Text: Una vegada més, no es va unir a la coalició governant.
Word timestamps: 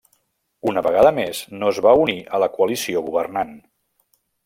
Una 0.71 0.81
vegada 0.87 1.11
més, 1.17 1.43
no 1.63 1.71
es 1.73 1.83
va 1.89 1.93
unir 2.07 2.17
a 2.39 2.43
la 2.45 2.51
coalició 2.57 3.07
governant. 3.11 3.57